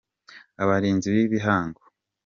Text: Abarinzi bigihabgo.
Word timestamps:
Abarinzi 0.61 1.07
bigihabgo. 1.15 1.81